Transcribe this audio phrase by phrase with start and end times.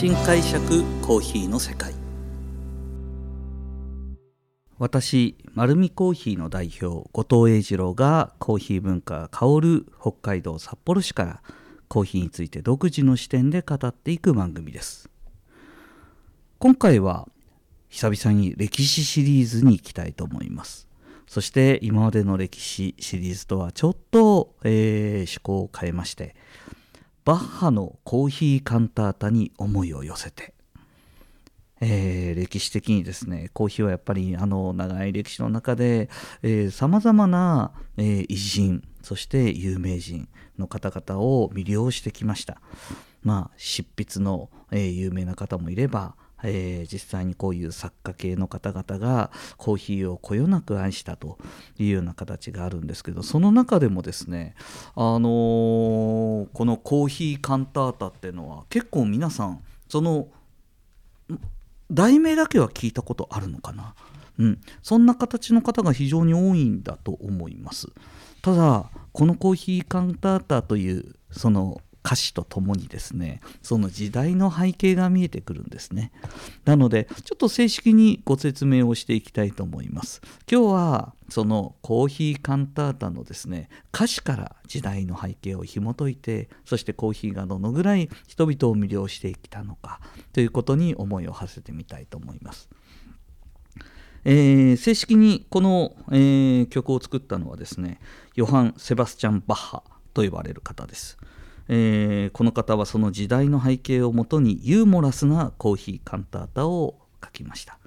[0.00, 1.92] 新解釈コーヒーの世界。
[4.78, 11.42] 私丸見コーヒーの代表後藤英二郎がコーヒー文化香る北海道札幌市から
[11.88, 15.10] コーヒーについて独自の視点で語っていく番組です。
[16.58, 17.28] 今回は
[17.90, 20.88] 久々に歴史シリーズに行きたいと思います。
[21.26, 26.34] そして今までの歴史シリーズとはちょっと、えー、趣向を変えまして
[27.24, 30.54] バッハのコーヒーカンタータに思いを寄せて、
[31.80, 36.08] えー、歴史的にですねコーヒーはやっぱりあの長い歴史の中で
[36.70, 42.60] さまざまな、えー、偉人そして有名人の方々を魅了してきました。
[43.22, 51.38] まあ執筆の、えー、有名な方もいればえー、実際にこういう作家系の方々がコーヒーをこよなく愛したと
[51.78, 54.54] いうような形があるんですけどその中でもですね、
[54.94, 60.28] あのー、このコーヒーカンタータっていうのは結構皆さんその
[61.90, 63.94] 題名だけは聞いたことあるのかな、
[64.38, 67.88] うん、そんな形の方が非常に多いんだと思います。
[68.42, 76.12] ただこのコーヒーカンタータというその歌詞とともにですねその時代の背景が見えてくるんですね。
[76.64, 80.20] なのでちょっと正式にご説明をしていきたいと思います。
[80.50, 90.00] 今日はそのコーヒーカンタータのですね歌詞から時代の背景を紐解いてそしてコーヒーがどのぐらい人々を魅了してきたのか
[90.32, 92.68] ということに思いを馳せてみたいと思います。
[94.24, 98.00] えー、正式にこの、えー、曲を作ったのはですね
[98.34, 101.16] ヨハン・セバスチャン・バッハと呼ばれる方です。
[101.72, 107.78] えー、この方はその時代の背景をもとにユーモラスなコーヒーカンタータを書きました。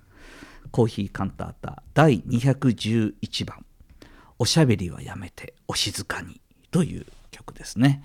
[0.72, 3.64] コーヒーカンタータ第211番
[4.40, 8.04] 「おしゃべりはやめてお静かに」という曲ですね、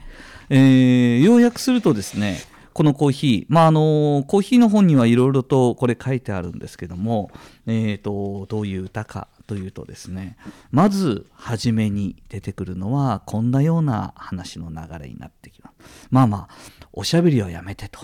[0.51, 2.41] えー、要約するとですね
[2.75, 7.31] このコーヒー、まああのコーヒーの本にはいろいろとこれ書いてあるんですけども、
[7.67, 10.37] えーとどういう歌かというとですね
[10.71, 15.68] まず初めに出てくるのはこんなような話の流れになってきます。
[16.11, 18.01] まあまあおしゃべりはやめてと。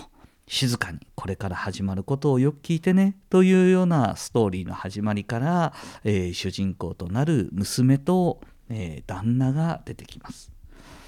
[0.47, 5.73] 静かにこれから始まることをよく聞いてねというようなストーリーの始まりから、
[6.03, 10.51] えー、主人公となる娘と、えー、旦那が出てきます。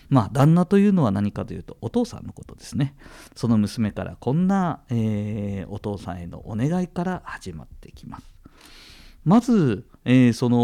[0.09, 2.95] まあ旦那というのは何かというとお父さんのことですね。
[3.35, 8.37] その娘からこんな、えー、お父さんへのお願いから始まってきます。
[9.23, 10.57] まず、えー、その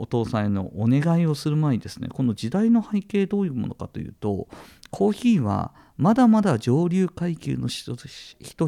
[0.00, 4.48] お父さんへのお願いをする前にですねこの時代の背景どういうものかというと
[4.90, 7.96] コーヒーはまだまだ上流階級の人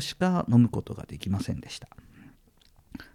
[0.00, 1.88] しか飲むことができませんでした。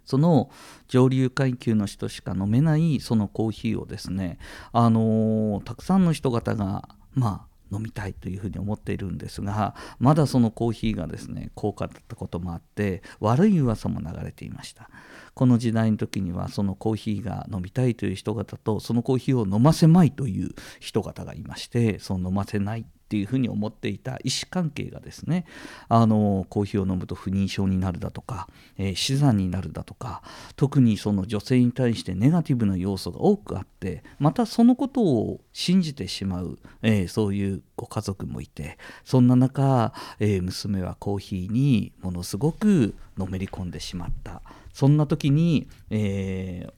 [0.04, 0.50] その
[0.88, 4.38] 上流階級の人しか飲めないそのコーヒーをですね
[4.72, 14.90] あのー、たくさんの人方がまあ飲みたいというふうに思っているんですがまだそのコーヒーがですね高価だったこともあって悪い噂も流れていました。
[15.34, 20.50] この時代の時にはそのコーヒーが飲みたいという人方とそのコーヒーを飲ませまいという
[20.80, 25.44] 人方がいましてその飲ませないっていうふうに思っていた意思関係がですね
[25.88, 28.46] あのコーヒーを飲むと不妊症になるだとか、
[28.78, 30.22] えー、死産になるだとか
[30.54, 44.40] 特にその女性に対してネガティブな要素が多くあってまたそのことを信じてしまう、えー、そういうご家族もいてそんな中、えー、娘はコーヒーにものすごくのめり込んでしまった
[44.72, 46.72] そんな時に、えー、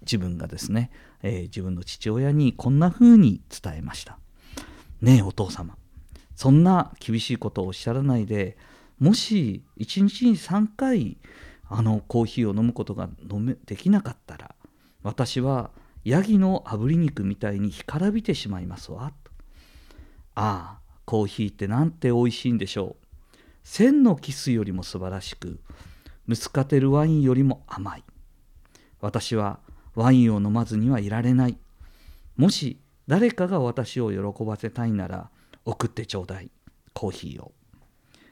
[0.00, 0.90] 自分がですね、
[1.22, 4.18] え、自分の父親にこんな風に伝えました。
[5.02, 5.76] ねえお父様。
[6.36, 8.56] そんな厳しいことをおっしゃらないで
[8.98, 11.18] もし1日に3回
[11.68, 14.54] あのコーヒーを飲むことが飲めできなかったら
[15.02, 15.70] 私は
[16.04, 19.12] ヤギの炙り肉みたいに干からびてしまいますわ。
[19.24, 19.30] と
[20.34, 23.36] ああコーヒーってなんて美味しいんでしょう。
[23.64, 25.60] 千のキスよりも素晴らしく
[26.26, 28.04] ムスカテルワインよりも甘い。
[29.00, 29.58] 私は
[29.94, 31.56] ワインを飲まずにはいられない。
[32.36, 32.78] もし
[33.12, 35.28] 誰かが私を喜ばせたいなら
[35.66, 36.50] 送ってちょうだい。
[36.94, 37.52] コーヒーを、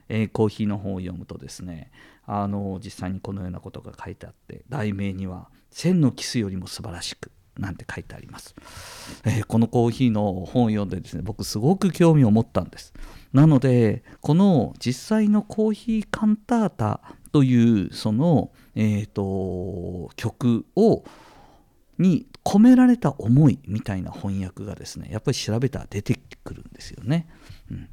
[0.09, 1.91] えー、コーヒーの本を読むとですね
[2.25, 7.31] あの実際にこのようなことが書いてあって題名には「千のキスよりも素晴らしく」
[7.61, 8.55] なんて書いてあります、
[9.27, 12.95] えー、このコーヒーの本を読んでですね僕すごく興味を持ったんです。
[13.35, 17.03] なのでこの実際のコーヒーカンタータ
[17.33, 21.05] というその、えーと曲を
[22.01, 27.29] に込められた思いみたいな翻訳がですねやっぱり調べたら出てくるんですよね。
[27.71, 27.89] うん、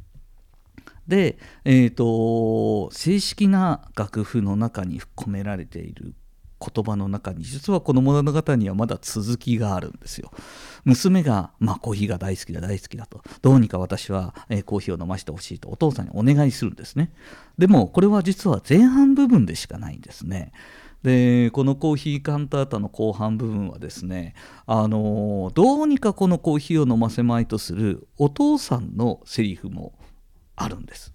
[1.08, 6.16] で、えーと、正式な楽譜の中に込められている
[6.60, 10.32] 言葉の中に実はこの物語にはまだ続きがあるんですよ。
[10.86, 17.12] 娘が、まあ、コーヒーが大好きだ大好きだとどうにか私は、えー、コーヒーを飲ませてほしいとお父さんにお願いするんですね。
[17.58, 20.52] でもこれは実は前半部分でしかないんですね。
[21.08, 29.98] でこのコーヒーカンタータの後半部分はですねあのどうにかこのコーヒーを飲ませまいとするお父さんのセリフも
[30.58, 31.14] あるんです。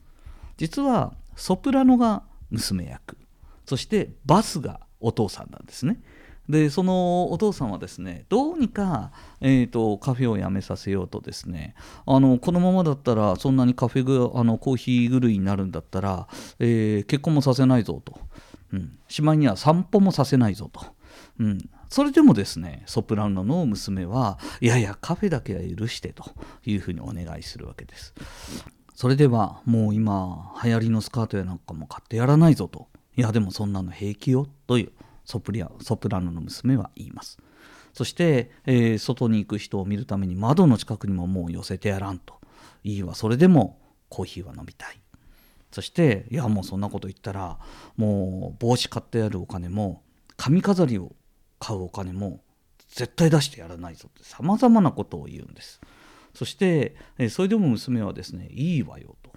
[0.57, 3.19] 実はソプラノが娘役。
[3.67, 6.01] そしてバスがお父さんなんですね。
[6.49, 9.13] でそのお父さんはですねどうにか、
[9.43, 11.75] えーと、カフェを辞めさせようとですね
[12.07, 16.29] あのこのままだったらそんなにカフェあのコーヒー狂いになるんだったら、
[16.59, 18.19] えー、結婚もさせないぞと、
[18.73, 20.81] うん、しまいには散歩もさせないぞと、
[21.39, 21.59] うん、
[21.89, 26.25] それでもですねソプラノの娘はいやいやカフェだけは許してと
[26.65, 28.15] いうふうにお願いするわけです。
[28.95, 32.89] それではもう今流行りのスカートやなんかも買ってやらないぞと。
[33.17, 34.93] いやでもそんなの平気よという
[35.25, 37.39] ソプリアソプラノの娘は言います。
[37.93, 42.41] そして、えー、外に行く人を見るために窓の近くにももう寄せてやらんと。
[42.85, 43.79] いいわそれでも
[44.09, 45.02] コーヒーは飲みたい。
[45.73, 47.59] そしていやもうそんなこと言ったら
[47.97, 50.03] もう帽子買ってやるお金も
[50.37, 51.13] 髪飾りを
[51.59, 52.41] 買うお金も
[52.89, 55.81] 絶対出してやらないぞってさまざまなことを言うんです。
[56.35, 56.97] そして、
[57.29, 59.33] それでも娘はですねいいわよと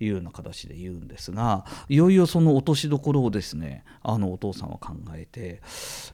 [0.00, 5.62] いうような形で言うんですがいよいよその落としどころをですねあのお父さんは考えて、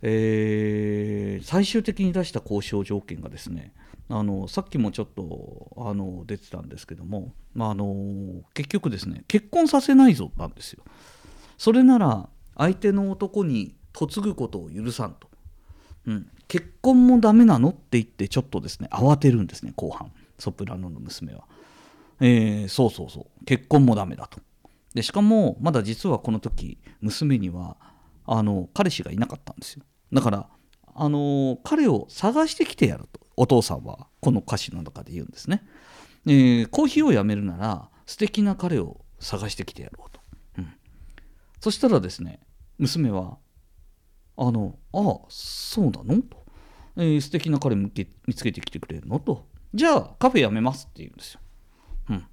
[0.03, 3.73] えー、最終的に出した交渉条件がですね
[4.09, 10.85] あのさっきもちょっとあの出てたんですけども、まあ、あの結局ですね結婚させないぞなんですよ。
[11.59, 15.29] それなら相手の男に嫁ぐことを許さんと、
[16.07, 20.13] うん、結婚もダメなのって言ってちょっとですね慌てるんですね後半。
[20.39, 21.45] ソプラノの娘は。
[22.21, 23.45] えー、そうそうそう。
[23.45, 24.39] 結婚もダメだと。
[24.95, 27.77] でしかもまだ実はこの時娘には
[28.25, 29.83] あの彼氏がいなかったんですよ。
[30.13, 30.49] だから
[30.95, 33.26] あの彼を探してきてやると。
[33.37, 35.67] お父さんはこの歌詞の中で言うんですね、
[36.27, 40.21] えー、コーヒーをやめるなら素敵な彼を探してきてやろうと、
[40.59, 40.73] うん、
[41.61, 42.41] そしたらですね
[42.79, 43.39] 娘は
[44.37, 46.23] あのああそうなの？
[46.23, 46.45] と、
[46.97, 49.19] えー、素敵な彼見つけてきてくれるの？
[49.19, 49.47] と。
[49.73, 51.41] じゃあカフェやめますって言うんですよ。
[52.11, 52.27] うん。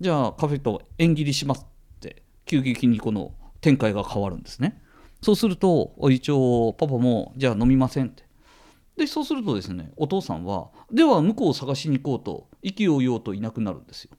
[0.00, 2.22] じゃあカフェと縁切りしますって。
[2.44, 4.82] 急激にこの展開が変わるんですね。
[5.22, 8.23] そうすると一応パパもじゃあ飲みませんって。
[8.96, 14.12] でそうするとですねお父さんはでは向こうを探しに行こうと意気揚々といなくなるんですよ。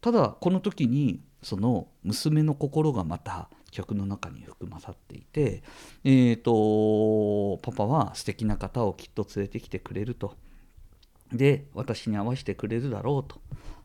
[0.00, 5.62] ただこの時にその娘の心がまた曲の中に含まさっていて、
[6.04, 10.34] えーと、とパパは素敵な方をきっと連れてきてくれると。
[11.32, 13.40] で私に会わせてくれるだろうと。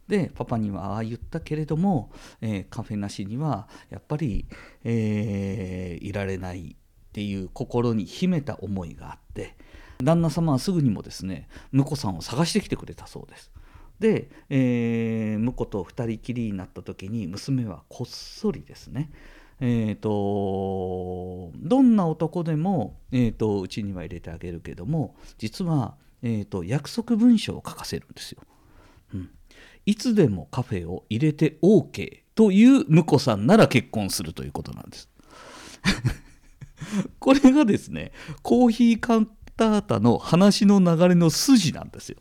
[0.08, 2.12] でパパにはああ言ったけれども、
[2.42, 4.46] えー、カフェなしにはやっぱり、
[4.84, 9.56] えー、いられないっていう心に秘めた思いがあって
[10.04, 13.52] 旦那様はすぐにもですね婿さんを探してきてくれたそうです。
[14.00, 19.12] で、えー、婿と2人きりになった時に娘はこっそりですね
[19.64, 28.42] えーと、どんな男でもうち、えーと、には入れてあげるけども実は、えーと約束文書を書かせるんですよ。
[29.14, 29.30] うん、
[29.86, 35.10] いつでもカフェを入れて OK という婿さんなら結婚するということなんです。
[37.20, 38.12] これがですね
[38.42, 39.00] コーヒー
[39.58, 42.18] タータの話の流れの筋なんですよ。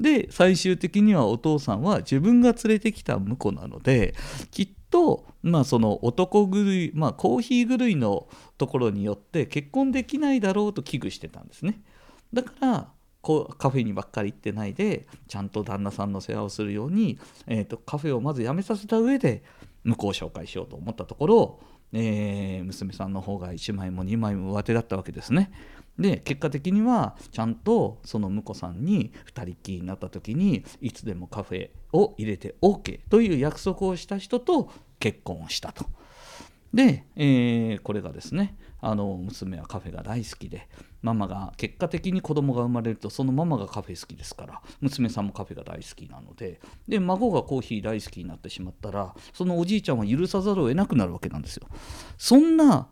[0.00, 4.14] で最終的にはお父さんは自分が連れてきた婿なので
[4.50, 11.80] きっとまあその男狂いまあコーヒー狂いのところによって結婚できないだろうと危惧してたんですね。
[12.32, 12.88] だから
[13.22, 19.42] こうカフェにばっかり行ってないでちゃんと旦那さんの世話をするように、えーと、カフェをまず辞めさせた上で
[19.84, 21.60] 向こうを紹介しようと思ったところ、
[21.94, 25.50] えー、娘さんの方が1枚も2枚も上手だったわけですね。
[25.98, 35.86] で結果的にはちゃんとその婿さんに2人きりになった時にいつでもカフェを入れて OK という約束をした人と結婚をしたと。
[36.74, 40.68] で、えー、これがですねあの娘はカフェが大好きで
[41.02, 51.68] ママが結果的に子供が生まれるとそのママがカフェ好きですから娘さんもカフェが大好きなのでで孫がコーヒー大好きになってしまったらそのおじいちゃんは許さざるを得なくなるわけなんですよ。
[52.18, 52.88] そんな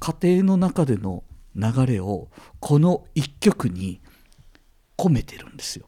[0.00, 1.22] 家庭の中での
[1.54, 2.28] 流れを
[2.60, 4.00] この一曲に
[4.96, 5.86] 込めてるんですよ。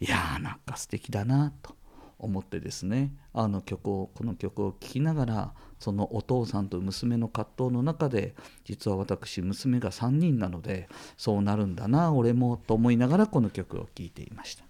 [0.00, 1.76] いやーなんか素敵だなと
[2.20, 8.34] 思ってですねあの曲をこの曲を聴きながらそのお父さんと娘の葛藤の中で
[8.64, 14.64] 実は私娘が3人なのでそうなるんだな俺もと思いながらこの曲を聴いていました。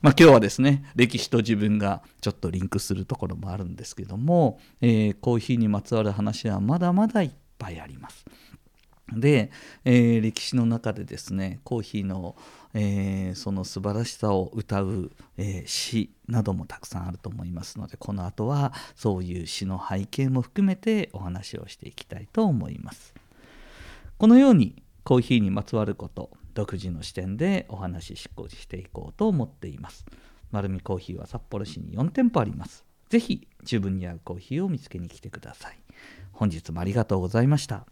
[0.00, 8.24] まあ、今日はですね歴史と自分がちょっとリンクするところもあるんですけども、えー、コーヒーにまつわる話はまだまだいっぱいあります。
[9.12, 9.50] で、
[9.84, 12.36] えー、歴史の中でですねコーヒーの、
[12.74, 23.14] えー、その素晴らしさを歌う、えー、詩などもたくさんあると思いますのでこの後はそういう詩の背景も含めてお話をしていきたいと思います。
[24.18, 30.04] このようにコーヒーにまつわること独自の視点でお話ししていこうと思っています。
[30.50, 35.78] 丸見コーヒーは札幌市に4店舗ありますぜひ自分に合うコーヒーを見つけに来てください。
[36.32, 37.86] 本日もありがとうございました。